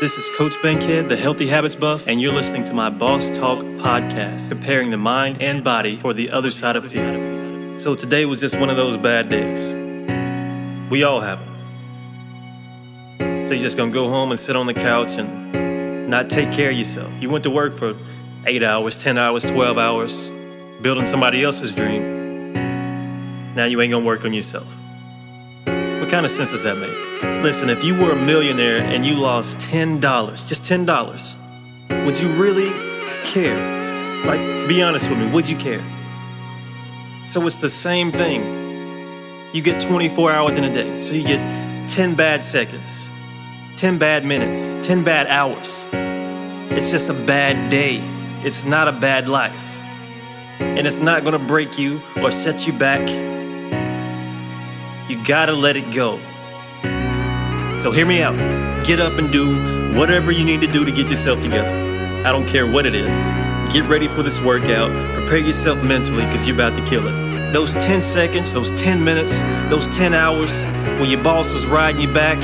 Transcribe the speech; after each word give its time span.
This 0.00 0.16
is 0.16 0.30
Coach 0.30 0.54
Bankhead, 0.62 1.10
the 1.10 1.16
Healthy 1.16 1.46
Habits 1.46 1.74
Buff, 1.74 2.08
and 2.08 2.22
you're 2.22 2.32
listening 2.32 2.64
to 2.64 2.72
my 2.72 2.88
Boss 2.88 3.36
Talk 3.36 3.58
podcast, 3.58 4.48
comparing 4.48 4.90
the 4.90 4.96
mind 4.96 5.42
and 5.42 5.62
body 5.62 5.98
for 5.98 6.14
the 6.14 6.30
other 6.30 6.50
side 6.50 6.74
of 6.74 6.90
fear. 6.90 7.76
So 7.76 7.94
today 7.94 8.24
was 8.24 8.40
just 8.40 8.58
one 8.58 8.70
of 8.70 8.78
those 8.78 8.96
bad 8.96 9.28
days. 9.28 9.74
We 10.90 11.02
all 11.02 11.20
have 11.20 11.40
them. 13.18 13.46
So 13.46 13.52
you're 13.52 13.62
just 13.62 13.76
gonna 13.76 13.92
go 13.92 14.08
home 14.08 14.30
and 14.30 14.40
sit 14.40 14.56
on 14.56 14.64
the 14.64 14.72
couch 14.72 15.18
and 15.18 16.08
not 16.08 16.30
take 16.30 16.50
care 16.50 16.70
of 16.70 16.78
yourself. 16.78 17.12
You 17.20 17.28
went 17.28 17.44
to 17.44 17.50
work 17.50 17.74
for 17.74 17.94
eight 18.46 18.62
hours, 18.62 18.96
10 18.96 19.18
hours, 19.18 19.44
12 19.44 19.76
hours, 19.76 20.32
building 20.80 21.04
somebody 21.04 21.44
else's 21.44 21.74
dream. 21.74 22.54
Now 23.54 23.66
you 23.66 23.78
ain't 23.82 23.90
gonna 23.90 24.06
work 24.06 24.24
on 24.24 24.32
yourself. 24.32 24.74
Kind 26.10 26.26
of 26.26 26.32
sense 26.32 26.50
does 26.50 26.64
that 26.64 26.76
make? 26.76 27.44
Listen, 27.44 27.70
if 27.70 27.84
you 27.84 27.94
were 27.94 28.10
a 28.10 28.16
millionaire 28.16 28.78
and 28.78 29.06
you 29.06 29.14
lost 29.14 29.58
$10, 29.58 30.00
just 30.48 30.64
$10, 30.64 32.04
would 32.04 32.20
you 32.20 32.28
really 32.30 32.70
care? 33.24 33.56
Like, 34.26 34.40
be 34.68 34.82
honest 34.82 35.08
with 35.08 35.20
me, 35.20 35.30
would 35.30 35.48
you 35.48 35.56
care? 35.56 35.84
So 37.26 37.46
it's 37.46 37.58
the 37.58 37.68
same 37.68 38.10
thing. 38.10 38.42
You 39.54 39.62
get 39.62 39.80
24 39.80 40.32
hours 40.32 40.58
in 40.58 40.64
a 40.64 40.74
day, 40.74 40.96
so 40.96 41.12
you 41.14 41.24
get 41.24 41.38
10 41.88 42.16
bad 42.16 42.42
seconds, 42.42 43.08
10 43.76 43.96
bad 43.96 44.24
minutes, 44.24 44.74
10 44.84 45.04
bad 45.04 45.28
hours. 45.28 45.86
It's 46.72 46.90
just 46.90 47.08
a 47.08 47.14
bad 47.14 47.70
day. 47.70 48.02
It's 48.44 48.64
not 48.64 48.88
a 48.88 48.92
bad 48.92 49.28
life. 49.28 49.78
And 50.58 50.88
it's 50.88 50.98
not 50.98 51.22
gonna 51.22 51.38
break 51.38 51.78
you 51.78 52.00
or 52.20 52.32
set 52.32 52.66
you 52.66 52.72
back. 52.72 53.08
You 55.10 55.20
gotta 55.24 55.52
let 55.52 55.76
it 55.76 55.92
go. 55.92 56.20
So 57.80 57.90
hear 57.90 58.06
me 58.06 58.22
out. 58.22 58.36
Get 58.84 59.00
up 59.00 59.18
and 59.18 59.28
do 59.32 59.56
whatever 59.98 60.30
you 60.30 60.44
need 60.44 60.60
to 60.60 60.68
do 60.68 60.84
to 60.84 60.92
get 60.92 61.10
yourself 61.10 61.42
together. 61.42 61.68
I 62.24 62.30
don't 62.30 62.46
care 62.46 62.64
what 62.64 62.86
it 62.86 62.94
is. 62.94 63.18
Get 63.72 63.88
ready 63.88 64.06
for 64.06 64.22
this 64.22 64.40
workout. 64.40 64.88
Prepare 65.16 65.38
yourself 65.38 65.82
mentally 65.82 66.24
because 66.26 66.46
you're 66.46 66.54
about 66.54 66.76
to 66.76 66.84
kill 66.84 67.08
it. 67.08 67.52
Those 67.52 67.74
10 67.74 68.02
seconds, 68.02 68.52
those 68.52 68.70
10 68.80 69.02
minutes, 69.02 69.36
those 69.68 69.88
10 69.88 70.14
hours 70.14 70.62
when 71.00 71.10
your 71.10 71.24
boss 71.24 71.52
was 71.52 71.66
riding 71.66 72.02
you 72.02 72.14
back, 72.14 72.38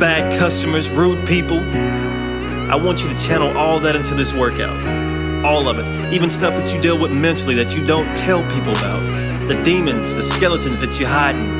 bad 0.00 0.36
customers, 0.36 0.90
rude 0.90 1.24
people. 1.28 1.60
I 1.60 2.74
want 2.74 3.04
you 3.04 3.08
to 3.08 3.16
channel 3.16 3.56
all 3.56 3.78
that 3.78 3.94
into 3.94 4.14
this 4.16 4.34
workout. 4.34 4.76
All 5.44 5.68
of 5.68 5.78
it. 5.78 6.12
Even 6.12 6.28
stuff 6.28 6.56
that 6.56 6.74
you 6.74 6.80
deal 6.80 6.98
with 6.98 7.12
mentally 7.12 7.54
that 7.54 7.72
you 7.72 7.86
don't 7.86 8.16
tell 8.16 8.42
people 8.50 8.72
about. 8.72 9.19
The 9.50 9.60
demons, 9.64 10.14
the 10.14 10.22
skeletons 10.22 10.78
that 10.78 11.00
you're 11.00 11.08
hiding 11.08 11.58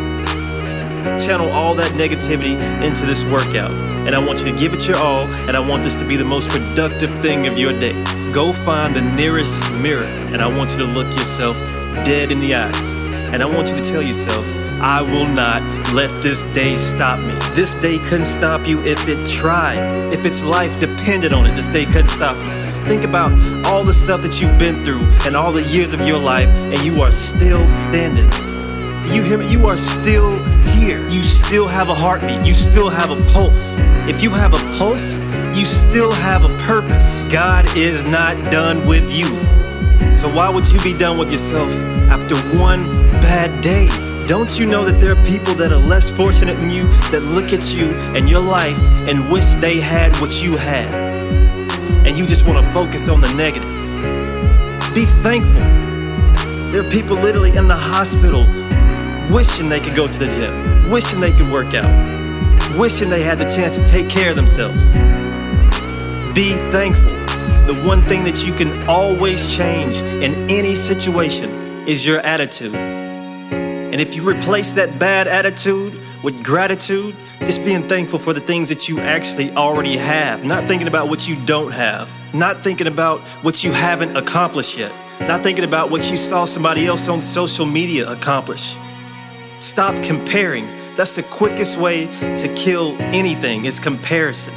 channel 1.18 1.50
all 1.50 1.74
that 1.74 1.90
negativity 1.94 2.54
into 2.84 3.04
this 3.04 3.24
workout. 3.24 3.72
And 4.06 4.14
I 4.14 4.18
want 4.24 4.38
you 4.38 4.44
to 4.44 4.56
give 4.56 4.72
it 4.72 4.86
your 4.86 4.96
all, 4.98 5.26
and 5.48 5.56
I 5.56 5.58
want 5.58 5.82
this 5.82 5.96
to 5.96 6.04
be 6.04 6.14
the 6.14 6.24
most 6.24 6.50
productive 6.50 7.10
thing 7.18 7.48
of 7.48 7.58
your 7.58 7.72
day. 7.72 7.92
Go 8.32 8.52
find 8.52 8.94
the 8.94 9.02
nearest 9.02 9.60
mirror, 9.82 10.04
and 10.04 10.40
I 10.40 10.46
want 10.46 10.70
you 10.70 10.78
to 10.78 10.84
look 10.84 11.12
yourself 11.14 11.56
dead 12.04 12.30
in 12.30 12.38
the 12.38 12.54
eyes. 12.54 12.94
And 13.34 13.42
I 13.42 13.46
want 13.46 13.70
you 13.70 13.76
to 13.76 13.82
tell 13.82 14.02
yourself, 14.02 14.46
I 14.80 15.02
will 15.02 15.26
not 15.26 15.60
let 15.92 16.10
this 16.22 16.44
day 16.54 16.76
stop 16.76 17.18
me. 17.18 17.34
This 17.56 17.74
day 17.74 17.98
couldn't 17.98 18.26
stop 18.26 18.68
you 18.68 18.80
if 18.84 19.08
it 19.08 19.26
tried. 19.26 20.12
If 20.12 20.24
its 20.24 20.44
life 20.44 20.78
depended 20.78 21.32
on 21.32 21.44
it, 21.44 21.56
this 21.56 21.66
day 21.66 21.86
couldn't 21.86 22.06
stop 22.06 22.36
you. 22.36 22.59
Think 22.86 23.04
about 23.04 23.32
all 23.66 23.84
the 23.84 23.94
stuff 23.94 24.22
that 24.22 24.40
you've 24.40 24.58
been 24.58 24.84
through 24.84 25.02
and 25.24 25.36
all 25.36 25.52
the 25.52 25.62
years 25.62 25.92
of 25.92 26.00
your 26.06 26.18
life, 26.18 26.48
and 26.48 26.82
you 26.82 27.02
are 27.02 27.12
still 27.12 27.66
standing. 27.66 28.28
You 29.14 29.22
hear 29.22 29.38
me? 29.38 29.50
You 29.50 29.66
are 29.66 29.76
still 29.76 30.42
here. 30.72 31.06
You 31.08 31.22
still 31.22 31.66
have 31.66 31.88
a 31.88 31.94
heartbeat. 31.94 32.46
You 32.46 32.54
still 32.54 32.88
have 32.88 33.10
a 33.10 33.20
pulse. 33.32 33.74
If 34.08 34.22
you 34.22 34.30
have 34.30 34.54
a 34.54 34.78
pulse, 34.78 35.18
you 35.56 35.64
still 35.64 36.12
have 36.12 36.44
a 36.44 36.56
purpose. 36.58 37.22
God 37.28 37.66
is 37.76 38.04
not 38.04 38.36
done 38.52 38.86
with 38.86 39.12
you. 39.12 39.26
So 40.16 40.32
why 40.32 40.48
would 40.48 40.70
you 40.70 40.78
be 40.80 40.96
done 40.96 41.18
with 41.18 41.30
yourself 41.30 41.70
after 42.10 42.36
one 42.56 42.84
bad 43.20 43.60
day? 43.62 43.88
Don't 44.26 44.58
you 44.58 44.66
know 44.66 44.84
that 44.84 45.00
there 45.00 45.12
are 45.12 45.24
people 45.24 45.54
that 45.54 45.72
are 45.72 45.76
less 45.76 46.08
fortunate 46.08 46.60
than 46.60 46.70
you 46.70 46.84
that 47.10 47.20
look 47.22 47.52
at 47.52 47.74
you 47.74 47.90
and 48.14 48.28
your 48.28 48.40
life 48.40 48.78
and 49.08 49.28
wish 49.30 49.54
they 49.56 49.80
had 49.80 50.14
what 50.20 50.40
you 50.40 50.56
had? 50.56 51.09
And 52.06 52.18
you 52.18 52.26
just 52.26 52.46
want 52.46 52.64
to 52.64 52.72
focus 52.72 53.08
on 53.08 53.20
the 53.20 53.32
negative. 53.34 53.68
Be 54.94 55.04
thankful. 55.04 55.60
There 56.72 56.84
are 56.84 56.90
people 56.90 57.16
literally 57.16 57.56
in 57.56 57.68
the 57.68 57.76
hospital 57.76 58.44
wishing 59.32 59.68
they 59.68 59.80
could 59.80 59.94
go 59.94 60.08
to 60.08 60.18
the 60.18 60.26
gym, 60.26 60.90
wishing 60.90 61.20
they 61.20 61.32
could 61.32 61.50
work 61.50 61.74
out, 61.74 62.78
wishing 62.78 63.08
they 63.08 63.22
had 63.22 63.38
the 63.38 63.44
chance 63.44 63.76
to 63.76 63.86
take 63.86 64.08
care 64.08 64.30
of 64.30 64.36
themselves. 64.36 64.88
Be 66.34 66.54
thankful. 66.70 67.10
The 67.66 67.80
one 67.84 68.02
thing 68.02 68.24
that 68.24 68.44
you 68.46 68.52
can 68.54 68.88
always 68.88 69.56
change 69.56 69.96
in 69.96 70.50
any 70.50 70.74
situation 70.74 71.50
is 71.86 72.04
your 72.04 72.20
attitude. 72.20 72.74
And 72.74 74.00
if 74.00 74.16
you 74.16 74.28
replace 74.28 74.72
that 74.72 74.98
bad 74.98 75.28
attitude 75.28 76.00
with 76.22 76.42
gratitude, 76.44 77.14
just 77.40 77.64
being 77.64 77.82
thankful 77.82 78.18
for 78.18 78.32
the 78.32 78.40
things 78.40 78.68
that 78.68 78.88
you 78.88 78.98
actually 79.00 79.50
already 79.52 79.96
have, 79.96 80.44
not 80.44 80.66
thinking 80.66 80.88
about 80.88 81.08
what 81.08 81.28
you 81.28 81.36
don't 81.46 81.72
have, 81.72 82.10
not 82.34 82.62
thinking 82.62 82.86
about 82.86 83.20
what 83.42 83.64
you 83.64 83.72
haven't 83.72 84.16
accomplished 84.16 84.76
yet, 84.76 84.92
not 85.20 85.42
thinking 85.42 85.64
about 85.64 85.90
what 85.90 86.10
you 86.10 86.16
saw 86.16 86.44
somebody 86.44 86.86
else 86.86 87.08
on 87.08 87.20
social 87.20 87.66
media 87.66 88.10
accomplish. 88.10 88.76
Stop 89.58 89.94
comparing. 90.04 90.66
That's 90.96 91.12
the 91.12 91.22
quickest 91.24 91.78
way 91.78 92.06
to 92.38 92.54
kill 92.54 92.96
anything 93.00 93.64
is 93.64 93.78
comparison. 93.78 94.54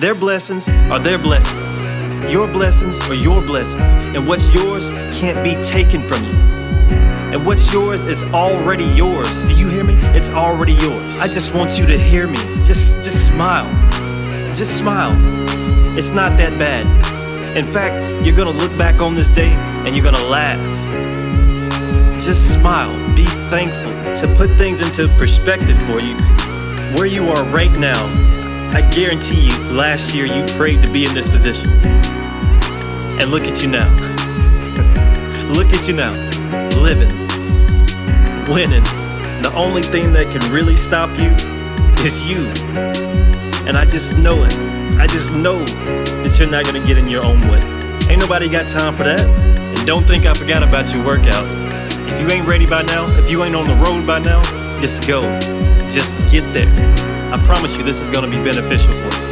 Their 0.00 0.14
blessings 0.14 0.68
are 0.90 0.98
their 0.98 1.18
blessings. 1.18 1.82
Your 2.30 2.46
blessings 2.48 3.00
are 3.08 3.14
your 3.14 3.40
blessings. 3.40 3.90
And 4.16 4.26
what's 4.26 4.52
yours 4.52 4.90
can't 5.18 5.42
be 5.42 5.54
taken 5.62 6.02
from 6.02 6.22
you. 6.24 7.15
And 7.36 7.44
what's 7.44 7.70
yours 7.70 8.06
is 8.06 8.22
already 8.32 8.86
yours. 8.96 9.44
Do 9.44 9.54
you 9.54 9.68
hear 9.68 9.84
me? 9.84 9.92
It's 10.16 10.30
already 10.30 10.72
yours. 10.72 11.20
I 11.20 11.28
just 11.28 11.52
want 11.52 11.78
you 11.78 11.84
to 11.84 11.98
hear 11.98 12.26
me. 12.26 12.38
Just 12.64 13.04
just 13.04 13.26
smile. 13.26 13.68
Just 14.54 14.78
smile. 14.78 15.12
It's 15.98 16.08
not 16.08 16.38
that 16.38 16.58
bad. 16.58 16.86
In 17.54 17.66
fact, 17.66 18.24
you're 18.24 18.34
gonna 18.34 18.58
look 18.58 18.74
back 18.78 19.02
on 19.02 19.14
this 19.14 19.28
day 19.28 19.50
and 19.84 19.94
you're 19.94 20.02
gonna 20.02 20.24
laugh. 20.24 20.58
Just 22.24 22.54
smile. 22.54 22.96
Be 23.14 23.26
thankful 23.50 23.92
to 24.22 24.34
put 24.38 24.48
things 24.56 24.80
into 24.80 25.06
perspective 25.18 25.76
for 25.80 26.00
you, 26.00 26.16
where 26.96 27.04
you 27.04 27.28
are 27.28 27.44
right 27.50 27.78
now, 27.78 28.02
I 28.72 28.80
guarantee 28.94 29.48
you, 29.48 29.58
last 29.74 30.14
year 30.14 30.24
you 30.24 30.42
prayed 30.56 30.80
to 30.86 30.90
be 30.90 31.04
in 31.04 31.12
this 31.12 31.28
position. 31.28 31.68
And 33.20 33.30
look 33.30 33.44
at 33.44 33.62
you 33.62 33.68
now. 33.68 33.92
look 35.52 35.70
at 35.74 35.86
you 35.86 35.92
now. 35.92 36.12
Living, 36.80 37.25
winning. 38.48 38.84
The 39.42 39.52
only 39.54 39.82
thing 39.82 40.12
that 40.12 40.30
can 40.30 40.52
really 40.52 40.76
stop 40.76 41.10
you 41.18 41.30
is 42.04 42.22
you. 42.28 42.46
And 43.66 43.76
I 43.76 43.84
just 43.84 44.16
know 44.18 44.44
it. 44.44 44.54
I 44.98 45.06
just 45.06 45.34
know 45.34 45.64
that 45.64 46.36
you're 46.38 46.50
not 46.50 46.64
gonna 46.64 46.84
get 46.84 46.98
in 46.98 47.08
your 47.08 47.24
own 47.24 47.40
way. 47.50 47.60
Ain't 48.08 48.20
nobody 48.20 48.48
got 48.48 48.68
time 48.68 48.94
for 48.94 49.04
that. 49.04 49.20
And 49.20 49.86
don't 49.86 50.04
think 50.04 50.26
I 50.26 50.34
forgot 50.34 50.62
about 50.62 50.92
your 50.94 51.04
workout. 51.04 51.44
If 52.06 52.20
you 52.20 52.28
ain't 52.30 52.46
ready 52.46 52.66
by 52.66 52.82
now, 52.82 53.06
if 53.18 53.30
you 53.30 53.42
ain't 53.42 53.56
on 53.56 53.66
the 53.66 53.74
road 53.84 54.06
by 54.06 54.20
now, 54.20 54.42
just 54.80 55.06
go. 55.06 55.22
Just 55.90 56.16
get 56.30 56.44
there. 56.54 56.70
I 57.32 57.38
promise 57.46 57.76
you 57.76 57.82
this 57.82 58.00
is 58.00 58.08
gonna 58.08 58.30
be 58.30 58.36
beneficial 58.36 58.92
for 58.92 59.10
you. 59.10 59.26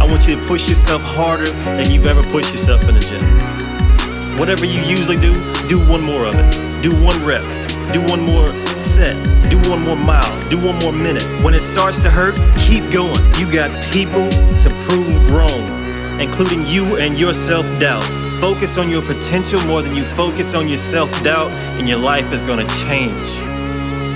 I 0.00 0.06
want 0.10 0.26
you 0.26 0.36
to 0.36 0.42
push 0.46 0.68
yourself 0.68 1.02
harder 1.02 1.46
than 1.46 1.90
you've 1.90 2.06
ever 2.06 2.22
pushed 2.24 2.50
yourself 2.50 2.88
in 2.88 2.94
the 2.94 3.00
gym. 3.00 4.38
Whatever 4.38 4.66
you 4.66 4.80
usually 4.82 5.16
do, 5.16 5.34
do 5.68 5.78
one 5.88 6.02
more 6.02 6.26
of 6.26 6.34
it. 6.34 6.82
Do 6.82 6.92
one 7.02 7.24
rep. 7.24 7.65
Do 7.92 8.02
one 8.02 8.20
more 8.20 8.48
set. 8.76 9.14
Do 9.50 9.58
one 9.70 9.82
more 9.82 9.96
mile. 9.96 10.48
Do 10.48 10.58
one 10.58 10.78
more 10.78 10.92
minute. 10.92 11.24
When 11.42 11.54
it 11.54 11.60
starts 11.60 12.00
to 12.02 12.10
hurt, 12.10 12.36
keep 12.58 12.90
going. 12.90 13.18
You 13.38 13.50
got 13.50 13.70
people 13.92 14.28
to 14.30 14.68
prove 14.86 15.32
wrong, 15.32 16.20
including 16.20 16.66
you 16.66 16.96
and 16.96 17.18
your 17.18 17.32
self 17.32 17.64
doubt. 17.80 18.04
Focus 18.40 18.76
on 18.76 18.90
your 18.90 19.02
potential 19.02 19.60
more 19.66 19.82
than 19.82 19.94
you 19.96 20.04
focus 20.04 20.54
on 20.54 20.68
your 20.68 20.76
self 20.78 21.10
doubt, 21.22 21.50
and 21.78 21.88
your 21.88 21.98
life 21.98 22.32
is 22.32 22.44
gonna 22.44 22.68
change. 22.86 23.26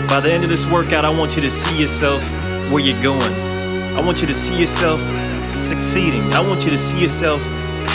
By 0.09 0.21
the 0.21 0.33
end 0.33 0.45
of 0.45 0.51
this 0.51 0.67
workout, 0.67 1.05
I 1.05 1.11
want 1.11 1.37
you 1.37 1.43
to 1.43 1.51
see 1.51 1.81
yourself 1.81 2.23
where 2.71 2.83
you're 2.83 3.01
going. 3.03 3.33
I 3.97 4.01
want 4.01 4.21
you 4.21 4.27
to 4.27 4.35
see 4.35 4.59
yourself 4.59 5.01
succeeding. 5.45 6.23
I 6.35 6.41
want 6.41 6.65
you 6.65 6.71
to 6.71 6.79
see 6.79 7.01
yourself 7.01 7.43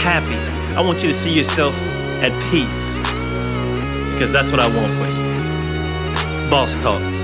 happy. 0.04 0.36
I 0.76 0.82
want 0.82 1.02
you 1.02 1.08
to 1.08 1.14
see 1.14 1.34
yourself 1.34 1.76
at 2.22 2.32
peace. 2.52 2.98
Because 4.14 4.32
that's 4.32 4.52
what 4.52 4.60
I 4.62 4.68
want 4.68 4.94
for 4.94 5.08
you. 5.08 5.25
Boss 6.50 6.78
Talk. 6.78 7.15